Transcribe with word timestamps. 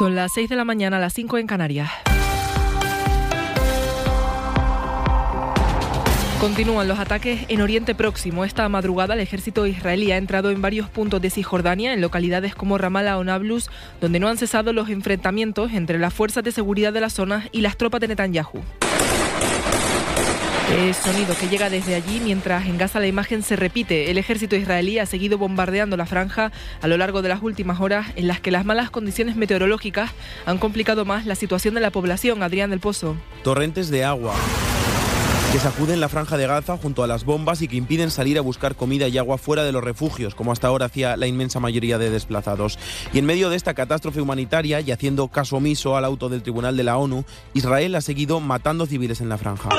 Son 0.00 0.14
las 0.14 0.32
6 0.32 0.48
de 0.48 0.56
la 0.56 0.64
mañana, 0.64 0.98
las 0.98 1.12
5 1.12 1.36
en 1.36 1.46
Canarias. 1.46 1.90
Continúan 6.40 6.88
los 6.88 6.98
ataques 6.98 7.44
en 7.48 7.60
Oriente 7.60 7.94
Próximo. 7.94 8.46
Esta 8.46 8.66
madrugada 8.70 9.12
el 9.12 9.20
ejército 9.20 9.66
israelí 9.66 10.10
ha 10.10 10.16
entrado 10.16 10.50
en 10.50 10.62
varios 10.62 10.88
puntos 10.88 11.20
de 11.20 11.28
Cisjordania, 11.28 11.92
en 11.92 12.00
localidades 12.00 12.54
como 12.54 12.78
Ramallah 12.78 13.18
o 13.18 13.24
Nablus, 13.24 13.68
donde 14.00 14.20
no 14.20 14.28
han 14.28 14.38
cesado 14.38 14.72
los 14.72 14.88
enfrentamientos 14.88 15.70
entre 15.74 15.98
las 15.98 16.14
fuerzas 16.14 16.44
de 16.44 16.52
seguridad 16.52 16.94
de 16.94 17.02
la 17.02 17.10
zona 17.10 17.50
y 17.52 17.60
las 17.60 17.76
tropas 17.76 18.00
de 18.00 18.08
Netanyahu. 18.08 18.62
El 20.70 20.94
sonido 20.94 21.34
que 21.36 21.48
llega 21.48 21.68
desde 21.68 21.96
allí 21.96 22.20
mientras 22.20 22.66
en 22.66 22.78
Gaza 22.78 23.00
la 23.00 23.08
imagen 23.08 23.42
se 23.42 23.56
repite. 23.56 24.10
El 24.10 24.18
ejército 24.18 24.54
israelí 24.54 25.00
ha 25.00 25.06
seguido 25.06 25.36
bombardeando 25.36 25.96
la 25.96 26.06
franja 26.06 26.52
a 26.80 26.86
lo 26.86 26.96
largo 26.96 27.22
de 27.22 27.28
las 27.28 27.42
últimas 27.42 27.80
horas 27.80 28.06
en 28.14 28.28
las 28.28 28.40
que 28.40 28.52
las 28.52 28.64
malas 28.64 28.90
condiciones 28.90 29.34
meteorológicas 29.34 30.12
han 30.46 30.58
complicado 30.58 31.04
más 31.04 31.26
la 31.26 31.34
situación 31.34 31.74
de 31.74 31.80
la 31.80 31.90
población. 31.90 32.44
Adrián 32.44 32.70
del 32.70 32.78
Pozo. 32.78 33.16
Torrentes 33.42 33.90
de 33.90 34.04
agua 34.04 34.34
que 35.52 35.58
sacuden 35.58 35.98
la 35.98 36.08
franja 36.08 36.36
de 36.36 36.46
Gaza 36.46 36.76
junto 36.76 37.02
a 37.02 37.08
las 37.08 37.24
bombas 37.24 37.60
y 37.60 37.66
que 37.66 37.74
impiden 37.74 38.12
salir 38.12 38.38
a 38.38 38.40
buscar 38.40 38.76
comida 38.76 39.08
y 39.08 39.18
agua 39.18 39.36
fuera 39.36 39.64
de 39.64 39.72
los 39.72 39.82
refugios, 39.82 40.36
como 40.36 40.52
hasta 40.52 40.68
ahora 40.68 40.86
hacía 40.86 41.16
la 41.16 41.26
inmensa 41.26 41.58
mayoría 41.58 41.98
de 41.98 42.08
desplazados. 42.08 42.78
Y 43.12 43.18
en 43.18 43.26
medio 43.26 43.50
de 43.50 43.56
esta 43.56 43.74
catástrofe 43.74 44.20
humanitaria 44.20 44.80
y 44.80 44.92
haciendo 44.92 45.26
caso 45.26 45.56
omiso 45.56 45.96
al 45.96 46.04
auto 46.04 46.28
del 46.28 46.42
Tribunal 46.42 46.76
de 46.76 46.84
la 46.84 46.98
ONU, 46.98 47.24
Israel 47.52 47.96
ha 47.96 48.00
seguido 48.00 48.38
matando 48.38 48.86
civiles 48.86 49.20
en 49.20 49.28
la 49.28 49.38
franja. 49.38 49.70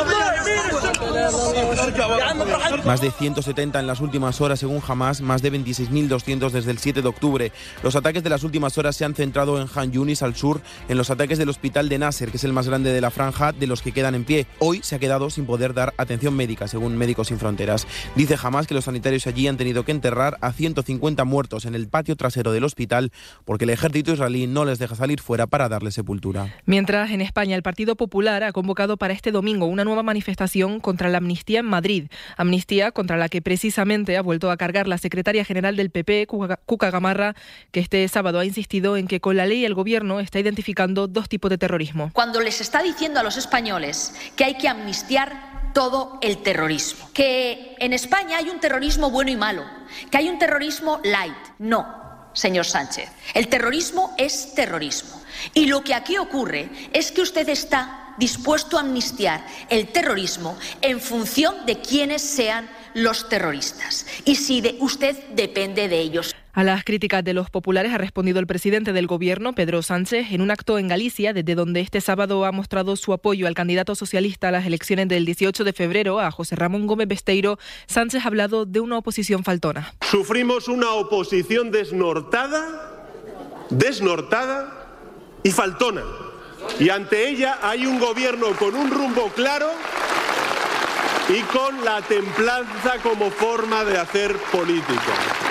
Más 2.85 3.01
de 3.01 3.11
170 3.11 3.79
en 3.79 3.87
las 3.87 3.99
últimas 3.99 4.41
horas 4.41 4.59
según 4.59 4.81
Hamas, 4.87 5.21
más 5.21 5.41
de 5.41 5.51
26.200 5.51 6.51
desde 6.51 6.71
el 6.71 6.77
7 6.77 7.01
de 7.01 7.07
octubre. 7.07 7.51
Los 7.83 7.95
ataques 7.95 8.23
de 8.23 8.29
las 8.29 8.43
últimas 8.43 8.77
horas 8.77 8.95
se 8.95 9.05
han 9.05 9.15
centrado 9.15 9.61
en 9.61 9.67
Han 9.73 9.91
Yunis 9.91 10.23
al 10.23 10.35
sur, 10.35 10.61
en 10.89 10.97
los 10.97 11.09
ataques 11.09 11.37
del 11.37 11.49
hospital 11.49 11.89
de 11.89 11.99
Nasser, 11.99 12.31
que 12.31 12.37
es 12.37 12.43
el 12.43 12.53
más 12.53 12.67
grande 12.67 12.91
de 12.91 13.01
la 13.01 13.11
franja, 13.11 13.51
de 13.51 13.67
los 13.67 13.81
que 13.81 13.91
quedan 13.91 14.15
en 14.15 14.25
pie. 14.25 14.47
Hoy 14.59 14.81
se 14.83 14.95
ha 14.95 14.99
quedado 14.99 15.29
sin 15.29 15.45
poder 15.45 15.73
dar 15.73 15.93
atención 15.97 16.35
médica, 16.35 16.67
según 16.67 16.97
Médicos 16.97 17.27
Sin 17.27 17.39
Fronteras. 17.39 17.87
Dice 18.15 18.37
Hamas 18.41 18.67
que 18.67 18.73
los 18.73 18.85
sanitarios 18.85 19.27
allí 19.27 19.47
han 19.47 19.57
tenido 19.57 19.83
que 19.83 19.91
enterrar 19.91 20.37
a 20.41 20.51
150 20.51 21.23
muertos 21.23 21.65
en 21.65 21.75
el 21.75 21.87
patio 21.87 22.15
trasero 22.15 22.51
del 22.51 22.63
hospital 22.63 23.11
porque 23.45 23.65
el 23.65 23.71
ejército 23.71 24.13
israelí 24.13 24.47
no 24.47 24.65
les 24.65 24.79
deja 24.79 24.95
salir 24.95 25.21
fuera 25.21 25.47
para 25.47 25.69
darle 25.69 25.91
sepultura. 25.91 26.53
Mientras 26.65 27.11
en 27.11 27.21
España 27.21 27.55
el 27.55 27.63
Partido 27.63 27.95
Popular 27.95 28.43
ha 28.43 28.51
convocado 28.51 28.97
para 28.97 29.13
este 29.13 29.31
domingo 29.31 29.65
una 29.65 29.83
nueva 29.83 30.03
manifestación 30.03 30.60
contra 30.79 31.09
la 31.09 31.17
amnistía 31.17 31.59
en 31.59 31.65
Madrid. 31.65 32.07
Amnistía 32.37 32.91
contra 32.91 33.17
la 33.17 33.29
que 33.29 33.41
precisamente 33.41 34.17
ha 34.17 34.21
vuelto 34.21 34.51
a 34.51 34.57
cargar 34.57 34.87
la 34.87 34.97
secretaria 34.97 35.43
general 35.43 35.75
del 35.75 35.89
PP, 35.89 36.27
Cuca 36.27 36.91
Gamarra, 36.91 37.35
que 37.71 37.79
este 37.79 38.07
sábado 38.07 38.39
ha 38.39 38.45
insistido 38.45 38.97
en 38.97 39.07
que 39.07 39.19
con 39.19 39.37
la 39.37 39.45
ley 39.45 39.65
el 39.65 39.73
gobierno 39.73 40.19
está 40.19 40.39
identificando 40.39 41.07
dos 41.07 41.29
tipos 41.29 41.49
de 41.49 41.57
terrorismo. 41.57 42.11
Cuando 42.13 42.39
les 42.41 42.61
está 42.61 42.81
diciendo 42.83 43.19
a 43.19 43.23
los 43.23 43.37
españoles 43.37 44.13
que 44.35 44.43
hay 44.43 44.57
que 44.57 44.67
amnistiar 44.67 45.51
todo 45.73 46.19
el 46.21 46.37
terrorismo. 46.39 47.09
Que 47.13 47.75
en 47.79 47.93
España 47.93 48.37
hay 48.37 48.49
un 48.49 48.59
terrorismo 48.59 49.09
bueno 49.09 49.31
y 49.31 49.37
malo, 49.37 49.63
que 50.09 50.17
hay 50.17 50.29
un 50.29 50.37
terrorismo 50.37 50.99
light. 51.03 51.33
No, 51.59 52.29
señor 52.33 52.65
Sánchez. 52.65 53.09
El 53.33 53.47
terrorismo 53.47 54.13
es 54.17 54.53
terrorismo. 54.53 55.21
Y 55.53 55.65
lo 55.67 55.83
que 55.83 55.93
aquí 55.93 56.17
ocurre 56.17 56.69
es 56.93 57.11
que 57.11 57.21
usted 57.21 57.47
está 57.49 58.00
dispuesto 58.17 58.77
a 58.77 58.81
amnistiar 58.81 59.45
el 59.69 59.87
terrorismo 59.87 60.57
en 60.81 60.99
función 60.99 61.65
de 61.65 61.79
quiénes 61.79 62.21
sean 62.21 62.69
los 62.93 63.29
terroristas 63.29 64.05
y 64.25 64.35
si 64.35 64.61
de 64.61 64.75
usted 64.79 65.17
depende 65.33 65.87
de 65.87 65.99
ellos. 65.99 66.35
A 66.53 66.65
las 66.65 66.83
críticas 66.83 67.23
de 67.23 67.33
los 67.33 67.49
populares 67.49 67.93
ha 67.93 67.97
respondido 67.97 68.39
el 68.39 68.47
presidente 68.47 68.91
del 68.91 69.07
Gobierno, 69.07 69.53
Pedro 69.53 69.81
Sánchez, 69.81 70.31
en 70.31 70.41
un 70.41 70.51
acto 70.51 70.77
en 70.77 70.89
Galicia, 70.89 71.31
desde 71.31 71.55
donde 71.55 71.79
este 71.79 72.01
sábado 72.01 72.43
ha 72.43 72.51
mostrado 72.51 72.97
su 72.97 73.13
apoyo 73.13 73.47
al 73.47 73.53
candidato 73.53 73.95
socialista 73.95 74.49
a 74.49 74.51
las 74.51 74.65
elecciones 74.65 75.07
del 75.07 75.25
18 75.25 75.63
de 75.63 75.71
febrero, 75.71 76.19
a 76.19 76.29
José 76.29 76.57
Ramón 76.57 76.87
Gómez 76.87 77.07
Besteiro. 77.07 77.57
Sánchez 77.85 78.25
ha 78.25 78.27
hablado 78.27 78.65
de 78.65 78.81
una 78.81 78.97
oposición 78.97 79.45
faltona. 79.45 79.93
Sufrimos 80.01 80.67
una 80.67 80.91
oposición 80.91 81.71
desnortada, 81.71 83.07
desnortada 83.69 84.97
y 85.43 85.51
faltona. 85.51 86.01
Y 86.79 86.89
ante 86.89 87.29
ella 87.29 87.59
hay 87.61 87.85
un 87.85 87.99
gobierno 87.99 88.47
con 88.57 88.75
un 88.75 88.89
rumbo 88.89 89.29
claro 89.35 89.71
y 91.29 91.41
con 91.41 91.83
la 91.85 92.01
templanza 92.01 92.97
como 93.03 93.29
forma 93.29 93.83
de 93.83 93.97
hacer 93.97 94.35
política. 94.51 95.50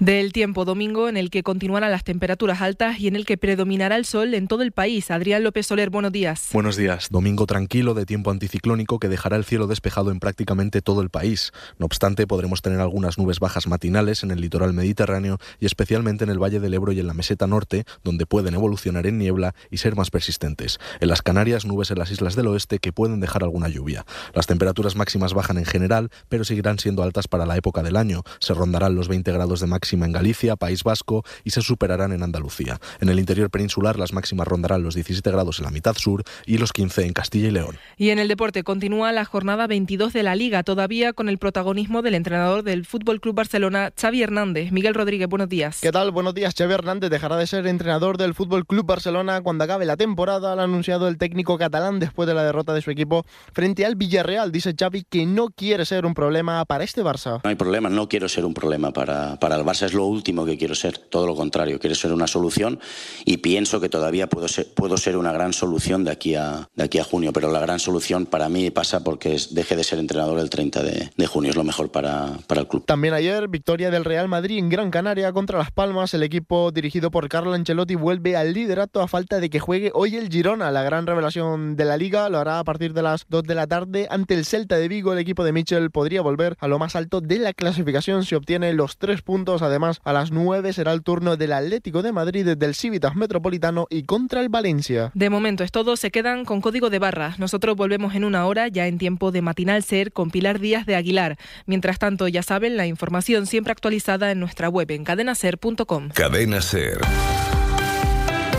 Del 0.00 0.32
tiempo 0.32 0.64
domingo 0.64 1.08
en 1.08 1.16
el 1.16 1.28
que 1.28 1.42
continuarán 1.42 1.90
las 1.90 2.04
temperaturas 2.04 2.60
altas 2.62 3.00
y 3.00 3.08
en 3.08 3.16
el 3.16 3.26
que 3.26 3.36
predominará 3.36 3.96
el 3.96 4.04
sol 4.04 4.32
en 4.34 4.46
todo 4.46 4.62
el 4.62 4.70
país. 4.70 5.10
Adrián 5.10 5.42
López 5.42 5.66
Soler, 5.66 5.90
buenos 5.90 6.12
días. 6.12 6.50
Buenos 6.52 6.76
días. 6.76 7.08
Domingo 7.10 7.46
tranquilo 7.46 7.94
de 7.94 8.06
tiempo 8.06 8.30
anticiclónico 8.30 9.00
que 9.00 9.08
dejará 9.08 9.36
el 9.36 9.44
cielo 9.44 9.66
despejado 9.66 10.12
en 10.12 10.20
prácticamente 10.20 10.82
todo 10.82 11.02
el 11.02 11.10
país. 11.10 11.50
No 11.78 11.86
obstante, 11.86 12.28
podremos 12.28 12.62
tener 12.62 12.78
algunas 12.78 13.18
nubes 13.18 13.40
bajas 13.40 13.66
matinales 13.66 14.22
en 14.22 14.30
el 14.30 14.40
litoral 14.40 14.72
mediterráneo 14.72 15.38
y 15.58 15.66
especialmente 15.66 16.22
en 16.22 16.30
el 16.30 16.40
Valle 16.40 16.60
del 16.60 16.74
Ebro 16.74 16.92
y 16.92 17.00
en 17.00 17.08
la 17.08 17.14
meseta 17.14 17.48
norte, 17.48 17.84
donde 18.04 18.24
pueden 18.24 18.54
evolucionar 18.54 19.04
en 19.08 19.18
niebla 19.18 19.56
y 19.68 19.78
ser 19.78 19.96
más 19.96 20.10
persistentes. 20.10 20.78
En 21.00 21.08
las 21.08 21.22
Canarias, 21.22 21.66
nubes 21.66 21.90
en 21.90 21.98
las 21.98 22.12
islas 22.12 22.36
del 22.36 22.46
oeste 22.46 22.78
que 22.78 22.92
pueden 22.92 23.18
dejar 23.18 23.42
alguna 23.42 23.68
lluvia. 23.68 24.06
Las 24.32 24.46
temperaturas 24.46 24.94
máximas 24.94 25.34
bajan 25.34 25.58
en 25.58 25.64
general, 25.64 26.10
pero 26.28 26.44
seguirán 26.44 26.78
siendo 26.78 27.02
altas 27.02 27.26
para 27.26 27.46
la 27.46 27.56
época 27.56 27.82
del 27.82 27.96
año. 27.96 28.22
Se 28.38 28.54
rondarán 28.54 28.94
los 28.94 29.08
20 29.08 29.32
grados 29.32 29.58
de 29.58 29.66
máxima 29.66 29.87
en 29.92 30.12
Galicia, 30.12 30.56
País 30.56 30.84
Vasco 30.84 31.24
y 31.44 31.50
se 31.50 31.62
superarán 31.62 32.12
en 32.12 32.22
Andalucía. 32.22 32.80
En 33.00 33.08
el 33.08 33.18
interior 33.18 33.50
peninsular 33.50 33.98
las 33.98 34.12
máximas 34.12 34.46
rondarán 34.46 34.82
los 34.82 34.94
17 34.94 35.30
grados 35.30 35.58
en 35.58 35.64
la 35.64 35.70
mitad 35.70 35.96
sur 35.96 36.22
y 36.46 36.58
los 36.58 36.72
15 36.72 37.06
en 37.06 37.12
Castilla 37.12 37.48
y 37.48 37.50
León. 37.50 37.76
Y 37.96 38.10
en 38.10 38.18
el 38.18 38.28
deporte 38.28 38.62
continúa 38.62 39.12
la 39.12 39.24
jornada 39.24 39.66
22 39.66 40.12
de 40.12 40.22
la 40.22 40.34
Liga, 40.34 40.62
todavía 40.62 41.12
con 41.12 41.28
el 41.28 41.38
protagonismo 41.38 42.02
del 42.02 42.14
entrenador 42.14 42.62
del 42.62 42.84
Fútbol 42.84 43.20
Club 43.20 43.34
Barcelona, 43.34 43.92
Xavi 43.98 44.22
Hernández. 44.22 44.72
Miguel 44.72 44.94
Rodríguez, 44.94 45.28
buenos 45.28 45.48
días. 45.48 45.80
¿Qué 45.80 45.92
tal? 45.92 46.10
Buenos 46.10 46.34
días. 46.34 46.54
Xavi 46.56 46.74
Hernández 46.74 47.10
dejará 47.10 47.36
de 47.36 47.46
ser 47.46 47.66
entrenador 47.66 48.18
del 48.18 48.34
Fútbol 48.34 48.66
Club 48.66 48.86
Barcelona 48.86 49.40
cuando 49.40 49.64
acabe 49.64 49.84
la 49.84 49.96
temporada, 49.96 50.54
lo 50.54 50.60
ha 50.60 50.64
anunciado 50.64 51.08
el 51.08 51.18
técnico 51.18 51.58
catalán 51.58 51.98
después 51.98 52.26
de 52.26 52.34
la 52.34 52.42
derrota 52.42 52.74
de 52.74 52.82
su 52.82 52.90
equipo 52.90 53.24
frente 53.52 53.86
al 53.86 53.96
Villarreal. 53.96 54.52
Dice 54.52 54.74
Xavi 54.78 55.04
que 55.08 55.26
no 55.26 55.48
quiere 55.50 55.84
ser 55.84 56.06
un 56.06 56.14
problema 56.14 56.64
para 56.64 56.84
este 56.84 57.02
Barça. 57.02 57.40
No 57.44 57.50
hay 57.50 57.56
problema, 57.56 57.88
no 57.88 58.08
quiero 58.08 58.28
ser 58.28 58.44
un 58.44 58.54
problema 58.54 58.92
para, 58.92 59.36
para 59.36 59.56
el 59.56 59.64
Barça, 59.64 59.77
es 59.82 59.94
lo 59.94 60.04
último 60.06 60.44
que 60.44 60.56
quiero 60.56 60.74
ser, 60.74 60.98
todo 60.98 61.26
lo 61.26 61.34
contrario, 61.34 61.78
quiero 61.78 61.94
ser 61.94 62.12
una 62.12 62.26
solución 62.26 62.80
y 63.24 63.38
pienso 63.38 63.80
que 63.80 63.88
todavía 63.88 64.28
puedo 64.28 64.48
ser, 64.48 64.72
puedo 64.74 64.96
ser 64.96 65.16
una 65.16 65.32
gran 65.32 65.52
solución 65.52 66.04
de 66.04 66.10
aquí, 66.10 66.34
a, 66.34 66.68
de 66.74 66.84
aquí 66.84 66.98
a 66.98 67.04
junio, 67.04 67.32
pero 67.32 67.50
la 67.50 67.60
gran 67.60 67.78
solución 67.78 68.26
para 68.26 68.48
mí 68.48 68.70
pasa 68.70 69.04
porque 69.04 69.34
es, 69.34 69.54
deje 69.54 69.76
de 69.76 69.84
ser 69.84 69.98
entrenador 69.98 70.38
el 70.38 70.50
30 70.50 70.82
de, 70.82 71.10
de 71.16 71.26
junio, 71.26 71.50
es 71.50 71.56
lo 71.56 71.64
mejor 71.64 71.90
para, 71.90 72.38
para, 72.46 72.60
el 72.60 72.68
club. 72.68 72.84
También 72.86 73.14
ayer, 73.14 73.48
victoria 73.48 73.90
del 73.90 74.04
Real 74.04 74.28
Madrid 74.28 74.58
en 74.58 74.68
Gran 74.68 74.90
Canaria 74.90 75.32
contra 75.32 75.58
Las 75.58 75.70
Palmas, 75.70 76.14
el 76.14 76.22
equipo 76.22 76.70
dirigido 76.72 77.10
por 77.10 77.28
Carlo 77.28 77.52
Ancelotti 77.52 77.94
vuelve 77.94 78.36
al 78.36 78.52
liderato 78.52 79.00
a 79.00 79.08
falta 79.08 79.40
de 79.40 79.50
que 79.50 79.60
juegue 79.60 79.90
hoy 79.94 80.16
el 80.16 80.28
Girona, 80.28 80.70
la 80.70 80.82
gran 80.82 81.06
revelación 81.06 81.76
de 81.76 81.84
la 81.84 81.96
liga, 81.96 82.28
lo 82.28 82.38
hará 82.38 82.58
a 82.58 82.64
partir 82.64 82.92
de 82.94 83.02
las 83.02 83.26
2 83.28 83.44
de 83.44 83.54
la 83.54 83.66
tarde 83.66 84.06
ante 84.10 84.34
el 84.34 84.44
Celta 84.44 84.76
de 84.76 84.88
Vigo, 84.88 85.12
el 85.12 85.18
equipo 85.18 85.44
de 85.44 85.52
Mitchell 85.52 85.90
podría 85.90 86.22
volver 86.22 86.56
a 86.60 86.68
lo 86.68 86.78
más 86.78 86.96
alto 86.96 87.20
de 87.20 87.38
la 87.38 87.52
clasificación 87.52 88.24
si 88.24 88.34
obtiene 88.34 88.72
los 88.72 88.98
tres 88.98 89.22
puntos 89.22 89.62
Además, 89.68 90.00
a 90.04 90.12
las 90.12 90.32
9 90.32 90.72
será 90.72 90.92
el 90.92 91.02
turno 91.02 91.36
del 91.36 91.52
Atlético 91.52 92.02
de 92.02 92.12
Madrid 92.12 92.44
desde 92.44 92.66
el 92.66 92.74
Civitas 92.74 93.14
Metropolitano 93.14 93.86
y 93.90 94.02
contra 94.02 94.40
el 94.40 94.48
Valencia. 94.48 95.12
De 95.14 95.30
momento 95.30 95.64
es 95.64 95.70
todo, 95.70 95.96
se 95.96 96.10
quedan 96.10 96.44
con 96.44 96.60
código 96.60 96.90
de 96.90 96.98
barra. 96.98 97.34
Nosotros 97.38 97.76
volvemos 97.76 98.14
en 98.14 98.24
una 98.24 98.46
hora, 98.46 98.68
ya 98.68 98.86
en 98.86 98.98
tiempo 98.98 99.30
de 99.30 99.42
matinal 99.42 99.82
ser, 99.82 100.12
con 100.12 100.30
Pilar 100.30 100.58
Díaz 100.58 100.86
de 100.86 100.96
Aguilar. 100.96 101.38
Mientras 101.66 101.98
tanto, 101.98 102.28
ya 102.28 102.42
saben, 102.42 102.76
la 102.76 102.86
información 102.86 103.46
siempre 103.46 103.72
actualizada 103.72 104.30
en 104.30 104.40
nuestra 104.40 104.68
web 104.68 104.90
en 104.90 105.04
cadenaser.com. 105.04 106.10
Cadena 106.10 106.60
Ser. 106.60 106.98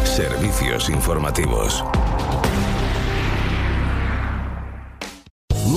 Servicios 0.04 0.90
informativos. 0.90 1.84